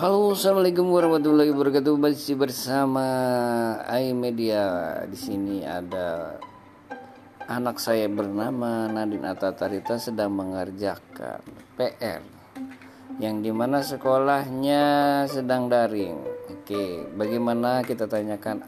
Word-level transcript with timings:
Halo, 0.00 0.32
assalamualaikum 0.32 0.96
warahmatullahi 0.96 1.52
wabarakatuh. 1.52 1.92
Masih 2.00 2.32
bersama 2.32 3.04
iMedia. 3.84 4.96
Di 5.04 5.12
sini 5.12 5.60
ada 5.60 6.40
anak 7.44 7.76
saya 7.76 8.08
bernama 8.08 8.88
Nadine 8.88 9.28
Atatarita 9.28 10.00
sedang 10.00 10.32
mengerjakan 10.32 11.44
PR 11.76 12.24
yang 13.20 13.44
di 13.44 13.52
mana 13.52 13.84
sekolahnya 13.84 14.80
sedang 15.28 15.68
daring. 15.68 16.16
Oke, 16.48 17.04
bagaimana 17.12 17.84
kita 17.84 18.08
tanyakan 18.08 18.64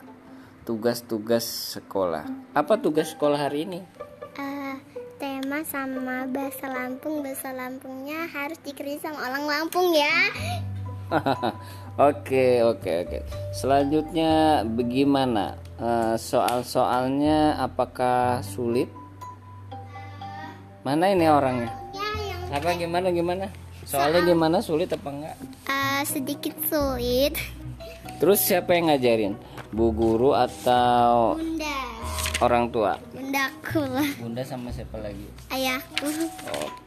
tugas-tugas 0.69 1.49
sekolah? 1.49 2.29
Apa 2.53 2.77
tugas 2.77 3.17
sekolah 3.17 3.49
hari 3.49 3.65
ini? 3.65 3.81
Eh, 4.37 4.77
tema 5.17 5.65
sama 5.65 6.29
bahasa 6.29 6.69
Lampung 6.69 7.25
bahasa 7.25 7.57
Lampungnya 7.57 8.29
harus 8.29 8.61
dikerjain 8.61 9.01
sama 9.01 9.33
orang 9.33 9.49
Lampung 9.49 9.97
ya 9.97 10.29
Oke 12.01 12.65
oke 12.65 13.05
oke. 13.05 13.19
Selanjutnya 13.53 14.65
bagaimana 14.65 15.61
uh, 15.77 16.17
soal-soalnya? 16.17 17.61
Apakah 17.61 18.41
sulit? 18.41 18.89
Mana 20.83 21.13
ini 21.13 21.29
orangnya? 21.29 21.69
ya 21.93 22.09
yang 22.49 22.59
Apa 22.59 22.75
gimana 22.81 23.13
gimana? 23.13 23.45
Soalnya 23.85 24.25
gimana 24.25 24.65
sulit 24.65 24.89
apa 24.89 25.09
enggak? 25.13 25.37
eh, 25.69 26.01
sedikit 26.09 26.57
sulit 26.65 27.37
Terus 28.17 28.41
siapa 28.41 28.73
yang 28.73 28.89
ngajarin? 28.89 29.35
Bu 29.69 29.93
guru 29.93 30.33
atau 30.33 31.37
bunda 31.37 31.82
orang 32.43 32.65
tua? 32.69 32.99
bundaku 33.15 33.81
lah 33.87 34.11
Bunda 34.19 34.43
sama 34.43 34.69
siapa 34.69 34.99
lagi? 34.99 35.27
ayahku 35.49 36.11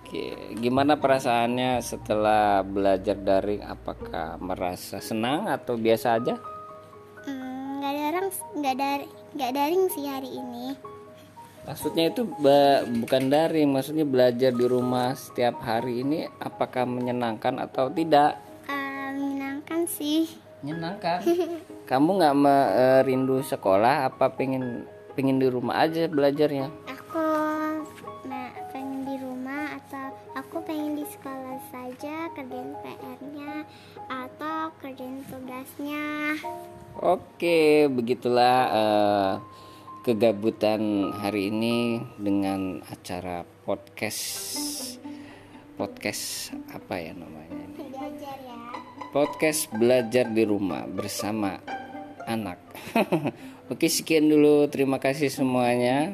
Oke, 0.06 0.54
gimana 0.60 0.96
perasaannya 0.96 1.82
setelah 1.82 2.62
belajar 2.62 3.18
daring? 3.18 3.66
Apakah 3.66 4.38
merasa 4.38 5.02
senang 5.02 5.50
atau 5.50 5.76
biasa 5.76 6.22
aja? 6.22 6.36
Hmm, 7.26 7.82
nggak 7.82 7.94
daring 7.96 8.28
nggak 8.56 8.76
dari 8.76 9.06
nggak 9.34 9.52
daring 9.52 9.84
sih 9.90 10.06
hari 10.06 10.30
ini 10.30 10.78
Maksudnya 11.66 12.14
itu 12.14 12.22
bukan 13.02 13.24
daring, 13.26 13.74
maksudnya 13.74 14.06
belajar 14.06 14.54
di 14.54 14.66
rumah 14.70 15.18
setiap 15.18 15.66
hari 15.66 16.06
ini 16.06 16.30
apakah 16.38 16.86
menyenangkan 16.86 17.58
atau 17.58 17.90
tidak? 17.90 18.38
Eh, 18.70 19.10
menyenangkan 19.18 19.90
sih 19.90 20.30
Menyenangkan. 20.62 21.26
Kamu 21.90 22.22
nggak 22.22 22.36
me- 22.38 22.70
eh, 22.70 23.02
rindu 23.02 23.42
sekolah? 23.42 24.06
Apa 24.06 24.38
pengen 24.38 24.86
pengen 25.16 25.40
di 25.40 25.48
rumah 25.48 25.80
aja 25.88 26.12
belajarnya? 26.12 26.68
aku 26.92 27.28
nah, 28.28 28.52
pengen 28.76 29.08
di 29.08 29.16
rumah 29.24 29.80
atau 29.80 30.12
aku 30.36 30.60
pengen 30.68 31.00
di 31.00 31.06
sekolah 31.08 31.58
saja 31.72 32.28
kerjain 32.36 32.76
PR-nya 32.84 33.64
atau 34.12 34.76
kerjain 34.84 35.24
tugasnya 35.32 36.36
Oke, 36.96 37.92
begitulah 37.92 38.60
eh, 38.72 39.32
kegabutan 40.04 41.12
hari 41.16 41.48
ini 41.50 42.04
dengan 42.20 42.84
acara 42.92 43.48
podcast 43.64 44.54
podcast 45.76 46.56
apa 46.72 46.96
ya 47.00 47.12
namanya 47.12 47.52
ini? 47.52 47.90
belajar 47.92 48.38
ya 48.40 48.56
podcast 49.12 49.68
belajar 49.76 50.30
di 50.32 50.44
rumah 50.44 50.88
bersama 50.88 51.60
anak. 52.26 52.62
Oke, 53.72 53.90
sekian 53.90 54.30
dulu. 54.30 54.70
Terima 54.70 55.02
kasih 55.02 55.32
semuanya 55.34 56.14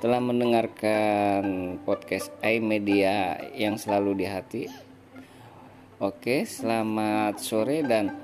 telah 0.00 0.20
mendengarkan 0.20 1.76
podcast 1.84 2.32
iMedia 2.40 3.36
yang 3.52 3.76
selalu 3.76 4.24
di 4.24 4.26
hati. 4.26 4.62
Oke, 6.00 6.48
selamat 6.48 7.36
sore 7.44 7.84
dan 7.84 8.16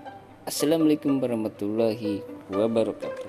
assalamualaikum 0.49 1.21
warahmatullahi 1.21 2.25
wabarakatuh. 2.49 3.26